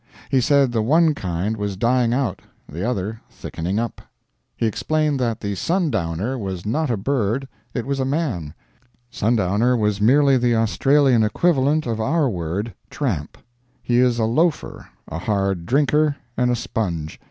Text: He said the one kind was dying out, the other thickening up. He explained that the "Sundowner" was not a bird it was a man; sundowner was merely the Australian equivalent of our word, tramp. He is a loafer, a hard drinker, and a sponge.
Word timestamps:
He 0.31 0.41
said 0.41 0.71
the 0.71 0.81
one 0.81 1.13
kind 1.13 1.55
was 1.55 1.77
dying 1.77 2.11
out, 2.11 2.41
the 2.67 2.83
other 2.83 3.21
thickening 3.29 3.77
up. 3.77 4.01
He 4.57 4.65
explained 4.65 5.19
that 5.19 5.39
the 5.39 5.53
"Sundowner" 5.53 6.39
was 6.39 6.65
not 6.65 6.89
a 6.89 6.97
bird 6.97 7.47
it 7.75 7.85
was 7.85 7.99
a 7.99 8.03
man; 8.03 8.55
sundowner 9.11 9.77
was 9.77 10.01
merely 10.01 10.37
the 10.39 10.55
Australian 10.55 11.21
equivalent 11.21 11.85
of 11.85 12.01
our 12.01 12.27
word, 12.27 12.73
tramp. 12.89 13.37
He 13.83 13.99
is 13.99 14.17
a 14.17 14.25
loafer, 14.25 14.89
a 15.07 15.19
hard 15.19 15.67
drinker, 15.67 16.15
and 16.35 16.49
a 16.49 16.55
sponge. 16.55 17.19